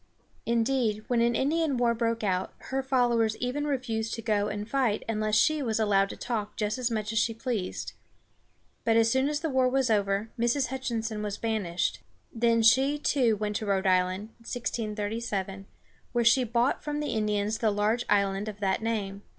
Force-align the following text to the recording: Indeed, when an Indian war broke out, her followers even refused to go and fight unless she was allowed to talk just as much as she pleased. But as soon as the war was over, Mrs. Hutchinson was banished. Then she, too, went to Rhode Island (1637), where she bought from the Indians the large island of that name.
Indeed, 0.47 1.03
when 1.09 1.21
an 1.21 1.35
Indian 1.35 1.77
war 1.77 1.93
broke 1.93 2.23
out, 2.23 2.55
her 2.71 2.81
followers 2.81 3.37
even 3.37 3.67
refused 3.67 4.15
to 4.15 4.23
go 4.23 4.47
and 4.47 4.67
fight 4.67 5.05
unless 5.07 5.35
she 5.35 5.61
was 5.61 5.79
allowed 5.79 6.09
to 6.09 6.17
talk 6.17 6.55
just 6.55 6.79
as 6.79 6.89
much 6.89 7.13
as 7.13 7.19
she 7.19 7.35
pleased. 7.35 7.93
But 8.83 8.97
as 8.97 9.11
soon 9.11 9.29
as 9.29 9.41
the 9.41 9.49
war 9.51 9.69
was 9.69 9.91
over, 9.91 10.31
Mrs. 10.39 10.69
Hutchinson 10.69 11.21
was 11.21 11.37
banished. 11.37 11.99
Then 12.33 12.63
she, 12.63 12.97
too, 12.97 13.35
went 13.35 13.57
to 13.57 13.67
Rhode 13.67 13.85
Island 13.85 14.29
(1637), 14.39 15.67
where 16.13 16.25
she 16.25 16.45
bought 16.45 16.83
from 16.83 16.99
the 16.99 17.11
Indians 17.13 17.59
the 17.59 17.69
large 17.69 18.03
island 18.09 18.47
of 18.47 18.59
that 18.59 18.81
name. 18.81 19.21